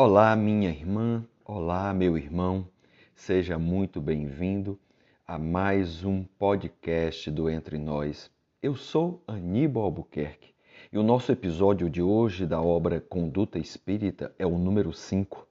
Olá, 0.00 0.36
minha 0.36 0.68
irmã, 0.68 1.26
olá, 1.44 1.92
meu 1.92 2.16
irmão, 2.16 2.68
seja 3.16 3.58
muito 3.58 4.00
bem-vindo 4.00 4.78
a 5.26 5.36
mais 5.40 6.04
um 6.04 6.22
podcast 6.22 7.28
do 7.32 7.50
Entre 7.50 7.78
Nós. 7.78 8.30
Eu 8.62 8.76
sou 8.76 9.20
Aníbal 9.26 9.82
Albuquerque 9.82 10.54
e 10.92 10.98
o 10.98 11.02
nosso 11.02 11.32
episódio 11.32 11.90
de 11.90 12.00
hoje 12.00 12.46
da 12.46 12.62
obra 12.62 13.00
Conduta 13.00 13.58
Espírita 13.58 14.32
é 14.38 14.46
o 14.46 14.56
número 14.56 14.92
5 14.92 15.44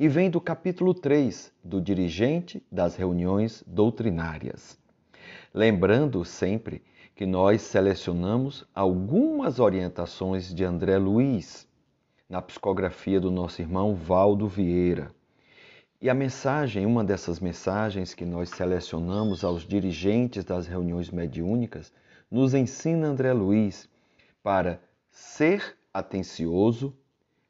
e 0.00 0.08
vem 0.08 0.28
do 0.28 0.40
capítulo 0.40 0.92
3 0.92 1.52
do 1.62 1.80
Dirigente 1.80 2.60
das 2.72 2.96
Reuniões 2.96 3.62
Doutrinárias. 3.64 4.76
Lembrando 5.54 6.24
sempre 6.24 6.82
que 7.14 7.24
nós 7.24 7.62
selecionamos 7.62 8.66
algumas 8.74 9.60
orientações 9.60 10.52
de 10.52 10.64
André 10.64 10.98
Luiz 10.98 11.72
na 12.28 12.40
psicografia 12.40 13.20
do 13.20 13.30
nosso 13.30 13.60
irmão 13.60 13.94
Valdo 13.94 14.48
Vieira. 14.48 15.10
E 16.00 16.10
a 16.10 16.14
mensagem, 16.14 16.84
uma 16.84 17.04
dessas 17.04 17.40
mensagens 17.40 18.14
que 18.14 18.24
nós 18.24 18.50
selecionamos 18.50 19.44
aos 19.44 19.66
dirigentes 19.66 20.44
das 20.44 20.66
reuniões 20.66 21.10
mediúnicas, 21.10 21.92
nos 22.30 22.54
ensina 22.54 23.08
André 23.08 23.32
Luiz 23.32 23.88
para 24.42 24.80
ser 25.10 25.76
atencioso, 25.92 26.94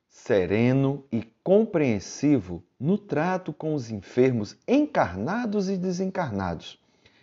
sereno 0.08 1.04
e 1.10 1.22
compreensivo 1.42 2.62
no 2.78 2.96
trato 2.98 3.52
com 3.52 3.74
os 3.74 3.90
enfermos 3.90 4.56
encarnados 4.68 5.68
e 5.68 5.76
desencarnados, 5.76 6.78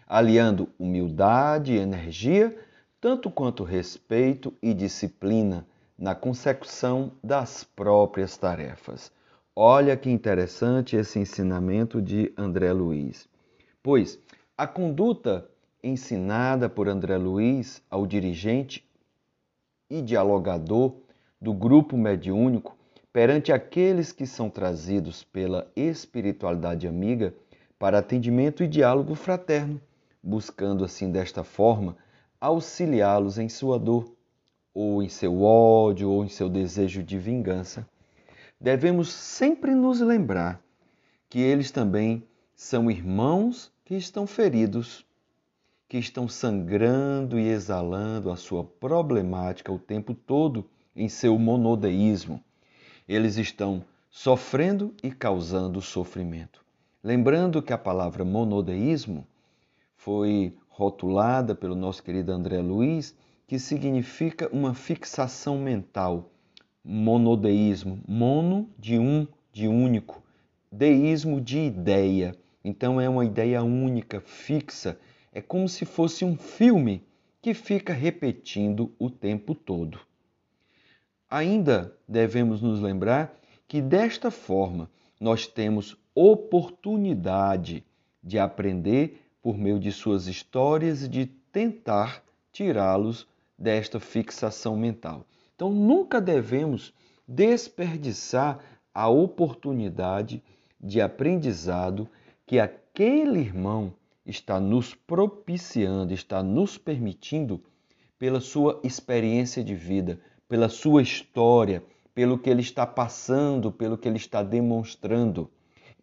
aliando 0.08 0.68
humildade 0.78 1.74
e 1.74 1.78
energia, 1.78 2.58
tanto 3.00 3.30
quanto 3.32 3.64
respeito 3.64 4.54
e 4.62 4.74
disciplina 4.74 5.66
na 6.02 6.16
consecução 6.16 7.12
das 7.24 7.64
próprias 7.64 8.36
tarefas. 8.36 9.12
Olha 9.56 9.96
que 9.96 10.10
interessante 10.10 10.96
esse 10.96 11.20
ensinamento 11.20 12.02
de 12.02 12.34
André 12.36 12.74
Luiz. 12.74 13.30
Pois 13.84 14.18
a 14.58 14.66
conduta 14.66 15.48
ensinada 15.84 16.68
por 16.68 16.90
André 16.90 17.18
Luiz 17.18 17.84
ao 17.88 18.08
dirigente 18.08 18.84
e 19.92 20.02
dialogador 20.02 20.96
do 21.40 21.54
grupo 21.54 21.96
mediúnico 21.96 22.76
perante 23.14 23.52
aqueles 23.52 24.12
que 24.12 24.26
são 24.26 24.50
trazidos 24.50 25.24
pela 25.24 25.72
espiritualidade 25.76 26.88
amiga 26.88 27.32
para 27.78 28.00
atendimento 28.00 28.64
e 28.64 28.68
diálogo 28.68 29.14
fraterno, 29.14 29.80
buscando 30.24 30.84
assim 30.84 31.12
desta 31.12 31.44
forma 31.44 31.96
auxiliá-los 32.40 33.38
em 33.38 33.48
sua 33.48 33.78
dor 33.78 34.12
ou 34.74 35.04
em 35.04 35.10
seu 35.10 35.42
ódio, 35.42 36.10
ou 36.10 36.24
em 36.24 36.30
seu 36.30 36.50
desejo 36.50 37.04
de 37.04 37.18
vingança, 37.18 37.88
devemos 38.60 39.10
sempre 39.12 39.74
nos 39.74 40.00
lembrar 40.00 40.62
que 41.30 41.40
eles 41.40 41.72
também 41.72 42.24
são 42.56 42.92
irmãos 42.92 43.72
que 43.84 43.96
estão 43.96 44.28
feridos, 44.28 45.06
que 45.88 45.98
estão 45.98 46.28
sangrando 46.28 47.40
e 47.40 47.48
exalando 47.48 48.32
a 48.32 48.36
sua 48.36 48.64
problemática 48.64 49.72
o 49.72 49.80
tempo 49.80 50.14
todo 50.14 50.70
em 50.96 51.10
seu 51.10 51.38
monodeísmo. 51.38 52.42
Eles 53.08 53.38
estão 53.38 53.84
sofrendo 54.10 54.94
e 55.02 55.12
causando 55.12 55.82
sofrimento. 55.82 56.64
Lembrando 57.04 57.62
que 57.62 57.74
a 57.74 57.78
palavra 57.78 58.24
monodeísmo 58.24 59.26
foi 59.96 60.56
rotulada 60.70 61.56
pelo 61.56 61.76
nosso 61.76 62.04
querido 62.04 62.32
André 62.32 62.62
Luiz 62.62 63.16
que 63.52 63.60
significa 63.60 64.48
uma 64.54 64.74
fixação 64.74 65.60
mental. 65.60 66.32
Monodeísmo, 66.82 68.00
mono 68.08 68.70
de 68.80 68.98
um, 68.98 69.28
de 69.52 69.68
único, 69.68 70.24
deísmo 70.72 71.42
de 71.42 71.60
ideia. 71.60 72.34
Então 72.64 73.02
é 73.02 73.10
uma 73.10 73.26
ideia 73.26 73.62
única, 73.62 74.22
fixa, 74.22 74.98
é 75.34 75.42
como 75.42 75.68
se 75.68 75.84
fosse 75.84 76.24
um 76.24 76.38
filme 76.38 77.04
que 77.42 77.54
fica 77.54 77.92
repetindo 77.92 78.96
o 78.98 79.10
tempo 79.10 79.54
todo. 79.54 80.00
Ainda 81.30 81.94
devemos 82.08 82.62
nos 82.62 82.80
lembrar 82.80 83.38
que 83.68 83.82
desta 83.82 84.32
forma 84.32 84.90
nós 85.20 85.46
temos 85.46 85.98
oportunidade 86.16 87.84
de 88.24 88.40
aprender 88.40 89.22
por 89.42 89.58
meio 89.58 89.78
de 89.78 89.92
suas 89.92 90.28
histórias 90.28 91.04
e 91.04 91.10
de 91.10 91.26
tentar 91.26 92.24
tirá-los 92.50 93.30
desta 93.62 94.00
fixação 94.00 94.76
mental. 94.76 95.26
Então, 95.56 95.72
nunca 95.72 96.20
devemos 96.20 96.94
desperdiçar 97.28 98.60
a 98.94 99.08
oportunidade 99.08 100.44
de 100.80 101.00
aprendizado 101.00 102.10
que 102.46 102.60
aquele 102.60 103.40
irmão 103.40 103.94
está 104.26 104.60
nos 104.60 104.96
propiciando, 104.96 106.14
está 106.14 106.42
nos 106.42 106.78
permitindo 106.78 107.64
pela 108.18 108.42
sua 108.42 108.80
experiência 108.84 109.64
de 109.64 109.76
vida, 109.76 110.20
pela 110.48 110.68
sua 110.68 111.02
história, 111.02 111.84
pelo 112.14 112.38
que 112.38 112.50
ele 112.50 112.62
está 112.62 112.86
passando, 112.86 113.72
pelo 113.72 113.98
que 113.98 114.08
ele 114.08 114.18
está 114.18 114.44
demonstrando 114.44 115.50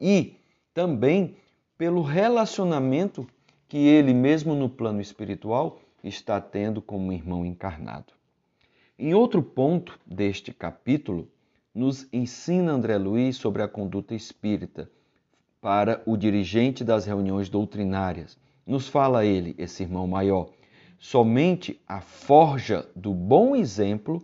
e 0.01 0.37
também 0.73 1.37
pelo 1.77 2.03
relacionamento 2.03 3.27
que 3.69 3.77
ele 3.77 4.15
mesmo 4.15 4.55
no 4.55 4.69
plano 4.69 5.01
espiritual 5.01 5.81
está 6.03 6.41
tendo 6.41 6.81
como 6.81 7.13
irmão 7.13 7.45
encarnado. 7.45 8.13
Em 8.99 9.15
outro 9.15 9.43
ponto 9.43 9.99
deste 10.07 10.53
capítulo, 10.53 11.29
nos 11.75 12.09
ensina 12.13 12.73
André 12.73 12.99
Luiz 12.99 13.37
sobre 13.37 13.63
a 13.63 13.69
conduta 13.69 14.15
espírita 14.15 14.91
para 15.61 16.03
o 16.07 16.17
dirigente 16.17 16.83
das 16.83 17.05
reuniões 17.05 17.49
doutrinárias. 17.49 18.39
Nos 18.67 18.89
fala 18.89 19.25
ele, 19.25 19.55
esse 19.59 19.83
irmão 19.83 20.07
maior, 20.07 20.51
somente 20.99 21.81
a 21.87 22.01
forja 22.01 22.89
do 22.95 23.15
bom 23.15 23.55
exemplo 23.55 24.21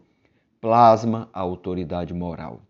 plasma 0.60 1.28
a 1.32 1.40
autoridade 1.40 2.14
moral. 2.14 2.60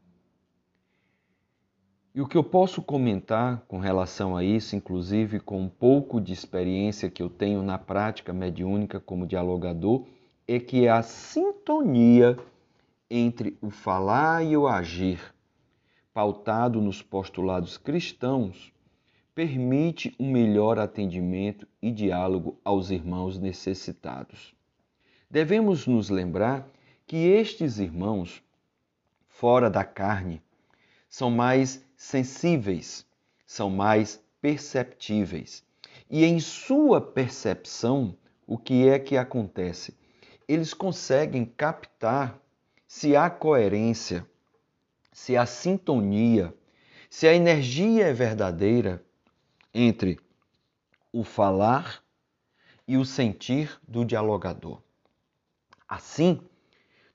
E 2.15 2.21
o 2.21 2.29
que 2.29 2.37
eu 2.37 2.45
posso 2.45 2.81
comentar 2.81 3.65
com 3.67 3.81
relação 3.81 4.37
a 4.37 4.45
isso, 4.45 4.77
inclusive 4.77 5.41
com 5.41 5.61
um 5.61 5.69
pouco 5.69 6.21
de 6.21 6.33
experiência 6.33 7.11
que 7.11 7.21
eu 7.21 7.29
tenho 7.29 7.61
na 7.61 7.77
prática 7.77 8.33
mediúnica 8.33 9.01
como 9.01 9.27
dialogador, 9.27 10.07
é 10.47 10.61
que 10.61 10.87
a 10.87 11.03
sintonia 11.03 12.39
entre 13.11 13.59
o 13.61 13.69
falar 13.69 14.45
e 14.45 14.57
o 14.57 14.69
agir, 14.69 15.35
pautado 16.13 16.81
nos 16.81 17.03
postulados 17.03 17.77
cristãos, 17.77 18.73
permite 19.35 20.15
um 20.19 20.31
melhor 20.31 20.79
atendimento 20.79 21.67
e 21.83 21.91
diálogo 21.91 22.61
aos 22.65 22.91
irmãos 22.91 23.41
necessitados. 23.41 24.55
Devemos 25.29 25.85
nos 25.89 26.11
lembrar 26.11 26.69
que 27.09 27.17
estes 27.17 27.81
irmãos, 27.81 28.41
fora 29.27 29.69
da 29.69 29.83
carne, 29.83 30.41
são 31.09 31.29
mais 31.31 31.84
sensíveis, 31.97 33.07
são 33.47 33.71
mais 33.71 34.21
perceptíveis. 34.41 35.65
E 36.11 36.25
em 36.25 36.41
sua 36.41 37.01
percepção, 37.01 38.17
o 38.47 38.59
que 38.59 38.89
é 38.89 38.99
que 38.99 39.17
acontece? 39.17 39.97
Eles 40.47 40.75
conseguem 40.75 41.45
captar 41.45 42.39
se 42.87 43.17
há 43.17 43.31
coerência, 43.31 44.27
se 45.13 45.37
há 45.37 45.47
sintonia, 45.47 46.55
se 47.09 47.27
a 47.27 47.35
energia 47.35 48.07
é 48.07 48.13
verdadeira 48.13 49.05
entre 49.73 50.19
o 51.13 51.25
falar 51.25 52.03
e 52.87 52.97
o 52.97 53.05
sentir 53.05 53.81
do 53.87 54.05
dialogador. 54.05 54.83
Assim, 55.89 56.41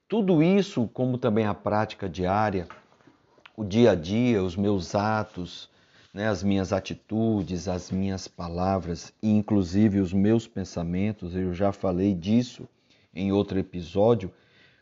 tudo 0.07 0.41
isso, 0.41 0.87
como 0.87 1.17
também 1.17 1.45
a 1.45 1.53
prática 1.53 2.09
diária, 2.09 2.67
o 3.59 3.63
dia 3.65 3.91
a 3.91 3.95
dia, 3.95 4.41
os 4.41 4.55
meus 4.55 4.95
atos, 4.95 5.69
né, 6.13 6.29
as 6.29 6.41
minhas 6.41 6.71
atitudes, 6.71 7.67
as 7.67 7.91
minhas 7.91 8.25
palavras 8.25 9.11
e 9.21 9.29
inclusive 9.29 9.99
os 9.99 10.13
meus 10.13 10.47
pensamentos, 10.47 11.35
eu 11.35 11.53
já 11.53 11.73
falei 11.73 12.13
disso 12.13 12.69
em 13.13 13.33
outro 13.33 13.59
episódio, 13.59 14.31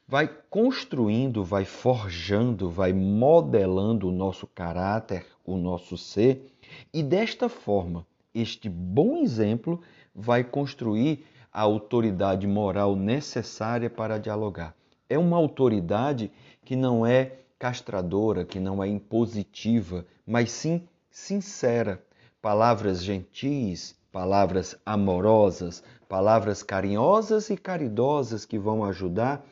vai 0.07 0.29
construindo, 0.51 1.43
vai 1.43 1.65
forjando, 1.65 2.69
vai 2.69 2.93
modelando 2.93 4.09
o 4.09 4.11
nosso 4.11 4.45
caráter, 4.45 5.25
o 5.43 5.57
nosso 5.57 5.97
ser, 5.97 6.53
e 6.93 7.01
desta 7.01 7.49
forma, 7.49 8.05
este 8.31 8.69
bom 8.69 9.17
exemplo 9.17 9.81
vai 10.13 10.43
construir 10.43 11.25
a 11.51 11.61
autoridade 11.61 12.45
moral 12.45 12.95
necessária 12.95 13.89
para 13.89 14.19
dialogar. 14.19 14.75
É 15.09 15.17
uma 15.17 15.35
autoridade 15.35 16.31
que 16.63 16.75
não 16.75 17.03
é 17.03 17.37
castradora, 17.59 18.45
que 18.45 18.59
não 18.59 18.83
é 18.83 18.87
impositiva, 18.87 20.05
mas 20.25 20.51
sim 20.51 20.87
sincera. 21.09 22.03
Palavras 22.41 23.03
gentis, 23.03 23.95
palavras 24.11 24.75
amorosas, 24.85 25.83
palavras 26.07 26.63
carinhosas 26.63 27.49
e 27.49 27.57
caridosas 27.57 28.45
que 28.45 28.57
vão 28.57 28.83
ajudar 28.83 29.45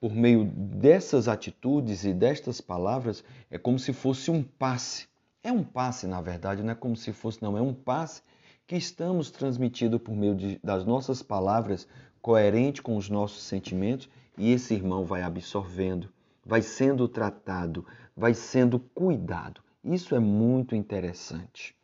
por 0.00 0.14
meio 0.14 0.46
dessas 0.46 1.28
atitudes 1.28 2.04
e 2.04 2.14
destas 2.14 2.60
palavras, 2.60 3.22
é 3.50 3.58
como 3.58 3.78
se 3.78 3.92
fosse 3.92 4.30
um 4.30 4.42
passe. 4.42 5.06
É 5.42 5.52
um 5.52 5.62
passe, 5.62 6.06
na 6.06 6.20
verdade, 6.22 6.62
não 6.62 6.70
é 6.70 6.74
como 6.74 6.96
se 6.96 7.12
fosse, 7.12 7.42
não, 7.42 7.56
é 7.56 7.60
um 7.60 7.74
passe 7.74 8.22
que 8.66 8.76
estamos 8.76 9.30
transmitindo 9.30 10.00
por 10.00 10.14
meio 10.14 10.34
de, 10.34 10.58
das 10.64 10.84
nossas 10.86 11.22
palavras, 11.22 11.86
coerente 12.22 12.80
com 12.80 12.96
os 12.96 13.10
nossos 13.10 13.42
sentimentos, 13.42 14.08
e 14.38 14.52
esse 14.52 14.72
irmão 14.74 15.04
vai 15.04 15.22
absorvendo, 15.22 16.08
vai 16.44 16.62
sendo 16.62 17.08
tratado, 17.08 17.86
vai 18.16 18.34
sendo 18.34 18.78
cuidado. 18.78 19.62
Isso 19.82 20.14
é 20.14 20.18
muito 20.18 20.74
interessante. 20.74 21.74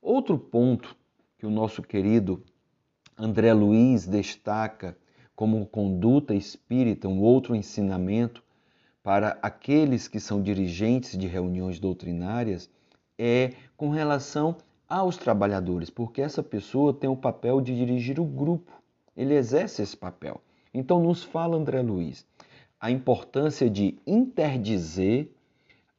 Outro 0.00 0.38
ponto 0.38 0.96
que 1.38 1.46
o 1.46 1.50
nosso 1.50 1.82
querido 1.82 2.42
André 3.16 3.52
Luiz 3.52 4.06
destaca 4.06 4.96
como 5.34 5.66
conduta 5.66 6.34
espírita, 6.34 7.08
um 7.08 7.20
outro 7.20 7.54
ensinamento 7.54 8.42
para 9.02 9.38
aqueles 9.42 10.06
que 10.06 10.20
são 10.20 10.42
dirigentes 10.42 11.16
de 11.16 11.26
reuniões 11.26 11.80
doutrinárias, 11.80 12.70
é 13.18 13.52
com 13.76 13.90
relação 13.90 14.56
aos 14.88 15.16
trabalhadores, 15.16 15.90
porque 15.90 16.20
essa 16.20 16.42
pessoa 16.42 16.92
tem 16.92 17.08
o 17.08 17.16
papel 17.16 17.60
de 17.60 17.74
dirigir 17.74 18.20
o 18.20 18.24
grupo, 18.24 18.72
ele 19.16 19.34
exerce 19.34 19.82
esse 19.82 19.96
papel. 19.96 20.40
Então, 20.74 21.02
nos 21.02 21.22
fala 21.22 21.56
André 21.56 21.82
Luiz 21.82 22.26
a 22.82 22.90
importância 22.90 23.70
de 23.70 23.96
interdizer 24.04 25.30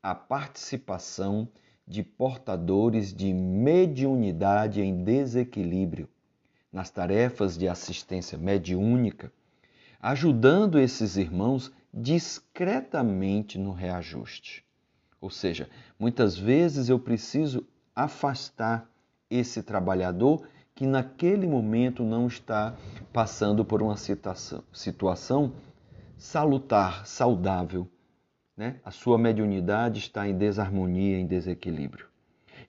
a 0.02 0.14
participação 0.14 1.48
de 1.88 2.04
portadores 2.04 3.14
de 3.14 3.34
mediunidade 3.34 4.82
em 4.82 5.02
desequilíbrio 5.02 6.10
nas 6.74 6.90
tarefas 6.90 7.58
de 7.58 7.70
assistência 7.70 8.38
mediúnica, 8.38 9.32
ajudando 10.02 10.78
esses 10.78 11.16
irmãos 11.16 11.72
discretamente 11.94 13.58
no 13.58 13.72
reajuste. 13.72 14.66
Ou 15.22 15.30
seja, 15.30 15.70
muitas 15.98 16.38
vezes 16.38 16.90
eu 16.90 17.00
preciso 17.00 17.66
afastar 17.96 18.90
esse 19.30 19.64
trabalhador 19.64 20.46
que 20.76 20.86
naquele 20.86 21.48
momento 21.48 22.04
não 22.04 22.28
está 22.28 22.76
passando 23.14 23.64
por 23.64 23.82
uma 23.82 23.96
situação, 23.96 25.54
salutar, 26.18 27.06
saudável. 27.06 27.88
Né? 28.56 28.80
A 28.84 28.92
sua 28.92 29.18
mediunidade 29.18 30.00
está 30.00 30.28
em 30.28 30.38
desarmonia, 30.38 31.18
em 31.18 31.26
desequilíbrio. 31.26 32.08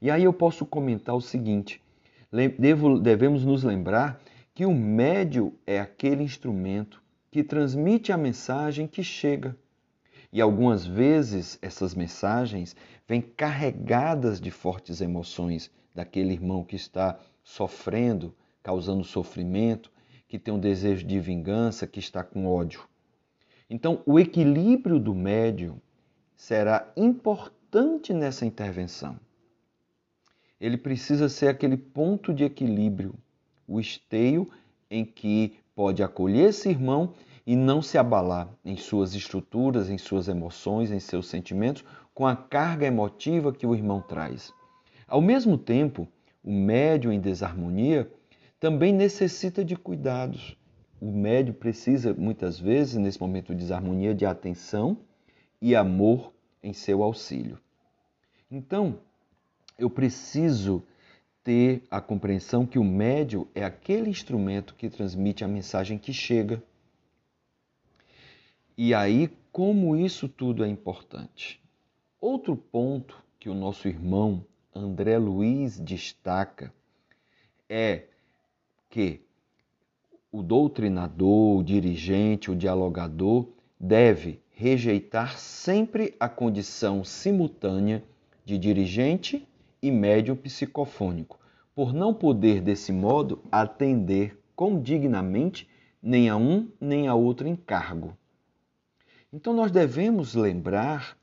E 0.00 0.10
aí 0.10 0.24
eu 0.24 0.32
posso 0.32 0.64
comentar 0.66 1.14
o 1.14 1.20
seguinte: 1.20 1.82
devo, 2.58 2.98
devemos 2.98 3.44
nos 3.44 3.62
lembrar 3.62 4.20
que 4.54 4.64
o 4.64 4.74
médio 4.74 5.52
é 5.66 5.80
aquele 5.80 6.22
instrumento 6.22 7.02
que 7.30 7.42
transmite 7.42 8.12
a 8.12 8.16
mensagem 8.16 8.86
que 8.86 9.02
chega. 9.02 9.56
E 10.32 10.40
algumas 10.40 10.86
vezes 10.86 11.58
essas 11.62 11.94
mensagens 11.94 12.74
vêm 13.06 13.20
carregadas 13.20 14.40
de 14.40 14.50
fortes 14.50 15.00
emoções 15.00 15.70
daquele 15.94 16.32
irmão 16.32 16.64
que 16.64 16.76
está 16.76 17.18
sofrendo, 17.42 18.34
causando 18.62 19.04
sofrimento, 19.04 19.92
que 20.26 20.38
tem 20.38 20.52
um 20.52 20.58
desejo 20.58 21.06
de 21.06 21.20
vingança, 21.20 21.86
que 21.86 22.00
está 22.00 22.24
com 22.24 22.46
ódio. 22.46 22.82
Então, 23.74 24.00
o 24.06 24.20
equilíbrio 24.20 25.00
do 25.00 25.12
médium 25.12 25.80
será 26.36 26.92
importante 26.96 28.14
nessa 28.14 28.46
intervenção. 28.46 29.18
Ele 30.60 30.76
precisa 30.76 31.28
ser 31.28 31.48
aquele 31.48 31.76
ponto 31.76 32.32
de 32.32 32.44
equilíbrio, 32.44 33.16
o 33.66 33.80
esteio 33.80 34.48
em 34.88 35.04
que 35.04 35.54
pode 35.74 36.04
acolher 36.04 36.50
esse 36.50 36.68
irmão 36.68 37.14
e 37.44 37.56
não 37.56 37.82
se 37.82 37.98
abalar 37.98 38.48
em 38.64 38.76
suas 38.76 39.12
estruturas, 39.12 39.90
em 39.90 39.98
suas 39.98 40.28
emoções, 40.28 40.92
em 40.92 41.00
seus 41.00 41.26
sentimentos, 41.26 41.84
com 42.14 42.28
a 42.28 42.36
carga 42.36 42.86
emotiva 42.86 43.52
que 43.52 43.66
o 43.66 43.74
irmão 43.74 44.00
traz. 44.00 44.52
Ao 45.04 45.20
mesmo 45.20 45.58
tempo, 45.58 46.06
o 46.44 46.52
médio 46.52 47.12
em 47.12 47.18
desarmonia 47.18 48.08
também 48.60 48.92
necessita 48.92 49.64
de 49.64 49.74
cuidados. 49.74 50.56
O 51.04 51.12
médio 51.12 51.52
precisa, 51.52 52.14
muitas 52.14 52.58
vezes, 52.58 52.94
nesse 52.94 53.20
momento 53.20 53.52
de 53.54 53.60
desarmonia, 53.60 54.14
de 54.14 54.24
atenção 54.24 54.96
e 55.60 55.76
amor 55.76 56.32
em 56.62 56.72
seu 56.72 57.02
auxílio. 57.02 57.60
Então, 58.50 58.98
eu 59.78 59.90
preciso 59.90 60.82
ter 61.42 61.82
a 61.90 62.00
compreensão 62.00 62.64
que 62.64 62.78
o 62.78 62.84
médio 62.84 63.46
é 63.54 63.62
aquele 63.62 64.08
instrumento 64.08 64.74
que 64.74 64.88
transmite 64.88 65.44
a 65.44 65.46
mensagem 65.46 65.98
que 65.98 66.10
chega. 66.10 66.62
E 68.74 68.94
aí, 68.94 69.30
como 69.52 69.94
isso 69.94 70.26
tudo 70.26 70.64
é 70.64 70.68
importante? 70.68 71.62
Outro 72.18 72.56
ponto 72.56 73.22
que 73.38 73.50
o 73.50 73.54
nosso 73.54 73.88
irmão 73.88 74.42
André 74.74 75.18
Luiz 75.18 75.78
destaca 75.78 76.72
é 77.68 78.04
que 78.88 79.20
o 80.34 80.42
doutrinador, 80.42 81.58
o 81.58 81.62
dirigente, 81.62 82.50
o 82.50 82.56
dialogador 82.56 83.46
deve 83.78 84.40
rejeitar 84.50 85.38
sempre 85.38 86.12
a 86.18 86.28
condição 86.28 87.04
simultânea 87.04 88.02
de 88.44 88.58
dirigente 88.58 89.46
e 89.80 89.92
médium 89.92 90.34
psicofônico, 90.34 91.38
por 91.72 91.92
não 91.92 92.12
poder 92.12 92.60
desse 92.60 92.90
modo 92.90 93.42
atender 93.52 94.36
condignamente 94.56 95.68
nem 96.02 96.28
a 96.28 96.36
um 96.36 96.68
nem 96.80 97.06
a 97.06 97.14
outro 97.14 97.46
encargo. 97.46 98.16
Então 99.32 99.54
nós 99.54 99.70
devemos 99.70 100.34
lembrar 100.34 101.16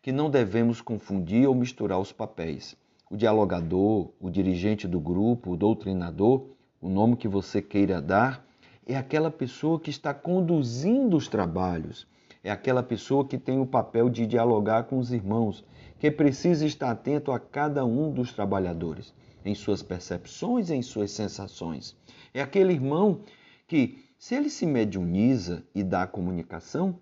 que 0.00 0.10
não 0.10 0.30
devemos 0.30 0.80
confundir 0.80 1.46
ou 1.46 1.54
misturar 1.54 2.00
os 2.00 2.12
papéis 2.12 2.74
o 3.10 3.16
dialogador, 3.16 4.10
o 4.18 4.30
dirigente 4.30 4.88
do 4.88 4.98
grupo, 4.98 5.52
o 5.52 5.56
doutrinador, 5.56 6.46
o 6.80 6.88
nome 6.88 7.16
que 7.16 7.28
você 7.28 7.60
queira 7.60 8.00
dar, 8.00 8.43
é 8.86 8.96
aquela 8.96 9.30
pessoa 9.30 9.80
que 9.80 9.90
está 9.90 10.12
conduzindo 10.12 11.16
os 11.16 11.28
trabalhos, 11.28 12.06
é 12.42 12.50
aquela 12.50 12.82
pessoa 12.82 13.24
que 13.24 13.38
tem 13.38 13.58
o 13.58 13.66
papel 13.66 14.10
de 14.10 14.26
dialogar 14.26 14.84
com 14.84 14.98
os 14.98 15.12
irmãos, 15.12 15.64
que 15.98 16.10
precisa 16.10 16.66
estar 16.66 16.90
atento 16.90 17.32
a 17.32 17.38
cada 17.38 17.84
um 17.84 18.12
dos 18.12 18.32
trabalhadores, 18.32 19.14
em 19.44 19.54
suas 19.54 19.82
percepções, 19.82 20.70
em 20.70 20.82
suas 20.82 21.10
sensações. 21.10 21.96
É 22.34 22.42
aquele 22.42 22.72
irmão 22.72 23.20
que, 23.66 24.04
se 24.18 24.34
ele 24.34 24.50
se 24.50 24.66
mediuniza 24.66 25.64
e 25.74 25.82
dá 25.82 26.06
comunicação, 26.06 26.98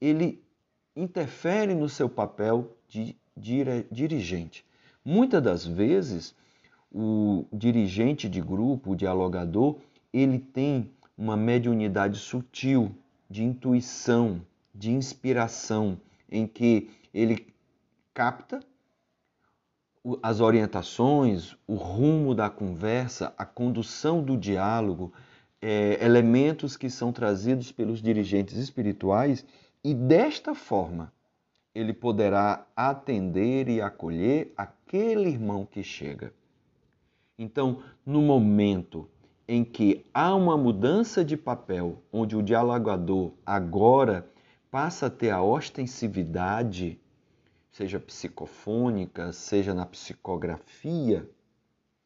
ele 0.00 0.42
interfere 0.96 1.74
no 1.74 1.88
seu 1.88 2.08
papel 2.08 2.74
de 2.88 3.16
dirigente. 3.36 4.64
Muitas 5.04 5.42
das 5.42 5.66
vezes, 5.66 6.34
o 6.90 7.44
dirigente 7.52 8.28
de 8.28 8.40
grupo, 8.40 8.92
o 8.92 8.96
dialogador, 8.96 9.76
ele 10.12 10.38
tem 10.38 10.90
uma 11.18 11.36
mediunidade 11.36 12.16
sutil, 12.18 12.94
de 13.28 13.42
intuição, 13.42 14.40
de 14.72 14.92
inspiração, 14.92 16.00
em 16.30 16.46
que 16.46 16.88
ele 17.12 17.52
capta 18.14 18.60
as 20.22 20.40
orientações, 20.40 21.56
o 21.66 21.74
rumo 21.74 22.34
da 22.34 22.48
conversa, 22.48 23.34
a 23.36 23.44
condução 23.44 24.22
do 24.22 24.36
diálogo, 24.36 25.12
é, 25.60 26.02
elementos 26.02 26.76
que 26.76 26.88
são 26.88 27.12
trazidos 27.12 27.72
pelos 27.72 28.00
dirigentes 28.00 28.56
espirituais 28.56 29.44
e 29.82 29.92
desta 29.92 30.54
forma 30.54 31.12
ele 31.74 31.92
poderá 31.92 32.66
atender 32.74 33.68
e 33.68 33.80
acolher 33.80 34.52
aquele 34.56 35.28
irmão 35.28 35.66
que 35.66 35.82
chega. 35.82 36.32
Então, 37.36 37.82
no 38.06 38.22
momento 38.22 39.08
em 39.48 39.64
que 39.64 40.04
há 40.12 40.34
uma 40.34 40.58
mudança 40.58 41.24
de 41.24 41.34
papel, 41.34 42.02
onde 42.12 42.36
o 42.36 42.42
dialogador 42.42 43.32
agora 43.46 44.30
passa 44.70 45.06
a 45.06 45.10
ter 45.10 45.30
a 45.30 45.42
ostensividade, 45.42 47.00
seja 47.70 47.98
psicofônica, 47.98 49.32
seja 49.32 49.72
na 49.72 49.86
psicografia 49.86 51.26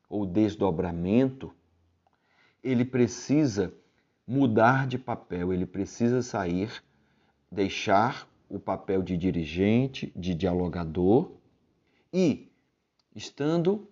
ou 0.09 0.25
desdobramento, 0.25 1.53
ele 2.63 2.85
precisa 2.85 3.75
mudar 4.25 4.87
de 4.87 4.97
papel, 4.97 5.53
ele 5.53 5.67
precisa 5.67 6.23
sair, 6.23 6.71
deixar 7.51 8.29
o 8.49 8.61
papel 8.61 9.03
de 9.03 9.17
dirigente, 9.17 10.13
de 10.15 10.33
dialogador 10.33 11.33
e 12.13 12.53
estando 13.17 13.89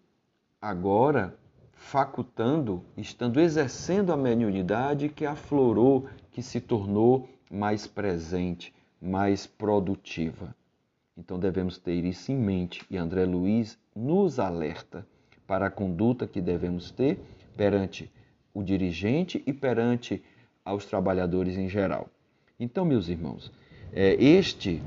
agora 0.61 1.40
facultando, 1.81 2.85
estando 2.95 3.41
exercendo 3.41 4.13
a 4.13 4.17
mediunidade 4.17 5.09
que 5.09 5.25
aflorou, 5.25 6.07
que 6.31 6.43
se 6.43 6.61
tornou 6.61 7.29
mais 7.51 7.87
presente, 7.87 8.73
mais 9.01 9.47
produtiva. 9.47 10.55
Então 11.17 11.39
devemos 11.39 11.79
ter 11.79 12.05
isso 12.05 12.31
em 12.31 12.37
mente 12.37 12.85
e 12.91 12.99
André 12.99 13.25
Luiz 13.25 13.79
nos 13.97 14.39
alerta 14.39 15.07
para 15.47 15.67
a 15.67 15.71
conduta 15.71 16.29
que 16.29 16.41
devemos 16.41 16.91
ter 16.91 17.19
perante 17.57 18.13
o 18.53 18.63
dirigente 18.63 19.43
e 19.47 19.53
perante 19.53 20.23
aos 20.63 20.85
trabalhadores 20.85 21.57
em 21.57 21.69
geral. 21.69 22.09
Então, 22.59 22.85
meus 22.85 23.09
irmãos, 23.09 23.51
é, 23.93 24.15
este, 24.23 24.83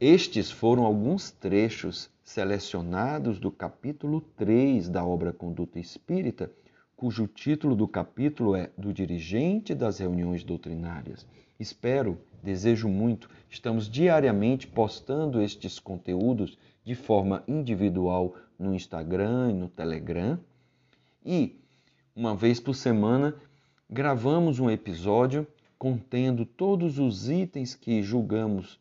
estes 0.00 0.50
foram 0.50 0.84
alguns 0.84 1.30
trechos 1.30 2.10
selecionados 2.24 3.38
do 3.38 3.50
capítulo 3.50 4.22
3 4.34 4.88
da 4.88 5.04
obra 5.04 5.30
Conduta 5.30 5.78
Espírita, 5.78 6.50
cujo 6.96 7.26
título 7.26 7.76
do 7.76 7.86
capítulo 7.86 8.56
é 8.56 8.70
Do 8.78 8.94
Dirigente 8.94 9.74
das 9.74 9.98
Reuniões 9.98 10.42
Doutrinárias. 10.42 11.26
Espero, 11.60 12.18
desejo 12.42 12.88
muito, 12.88 13.28
estamos 13.50 13.90
diariamente 13.90 14.66
postando 14.66 15.42
estes 15.42 15.78
conteúdos 15.78 16.58
de 16.82 16.94
forma 16.94 17.44
individual 17.46 18.34
no 18.58 18.74
Instagram 18.74 19.50
e 19.50 19.54
no 19.54 19.68
Telegram. 19.68 20.38
E, 21.24 21.54
uma 22.16 22.34
vez 22.34 22.58
por 22.58 22.74
semana, 22.74 23.36
gravamos 23.88 24.58
um 24.58 24.70
episódio 24.70 25.46
contendo 25.78 26.46
todos 26.46 26.98
os 26.98 27.28
itens 27.28 27.74
que 27.74 28.02
julgamos 28.02 28.80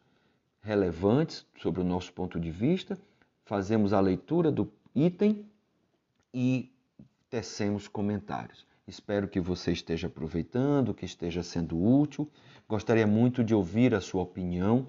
relevantes 0.61 1.45
sobre 1.61 1.81
o 1.81 1.83
nosso 1.83 2.13
ponto 2.13 2.39
de 2.39 2.49
vista, 2.49 2.97
fazemos 3.53 3.93
a 3.93 3.99
leitura 3.99 4.51
do 4.51 4.73
item 4.95 5.45
e 6.33 6.71
tecemos 7.29 7.87
comentários. 7.87 8.65
Espero 8.87 9.27
que 9.27 9.39
você 9.39 9.71
esteja 9.71 10.07
aproveitando, 10.07 10.91
que 10.91 11.05
esteja 11.05 11.43
sendo 11.43 11.79
útil. 11.79 12.27
Gostaria 12.67 13.05
muito 13.05 13.43
de 13.43 13.53
ouvir 13.53 13.93
a 13.93 14.01
sua 14.01 14.23
opinião, 14.23 14.87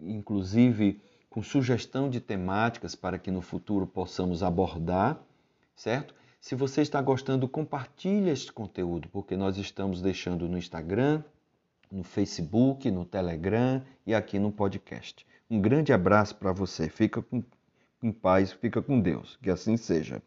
inclusive 0.00 0.98
com 1.28 1.42
sugestão 1.42 2.08
de 2.08 2.20
temáticas 2.20 2.94
para 2.94 3.18
que 3.18 3.30
no 3.30 3.42
futuro 3.42 3.86
possamos 3.86 4.42
abordar, 4.42 5.22
certo? 5.76 6.14
Se 6.40 6.54
você 6.54 6.80
está 6.80 7.02
gostando, 7.02 7.46
compartilhe 7.46 8.30
este 8.30 8.50
conteúdo, 8.50 9.10
porque 9.10 9.36
nós 9.36 9.58
estamos 9.58 10.00
deixando 10.00 10.48
no 10.48 10.56
Instagram, 10.56 11.22
no 11.92 12.02
Facebook, 12.02 12.90
no 12.90 13.04
Telegram 13.04 13.84
e 14.06 14.14
aqui 14.14 14.38
no 14.38 14.50
podcast. 14.50 15.26
Um 15.50 15.60
grande 15.60 15.92
abraço 15.92 16.34
para 16.36 16.50
você. 16.50 16.88
Fica 16.88 17.20
com, 17.20 17.44
em 18.02 18.10
paz, 18.10 18.52
fica 18.52 18.80
com 18.80 18.98
Deus. 18.98 19.36
Que 19.42 19.50
assim 19.50 19.76
seja. 19.76 20.18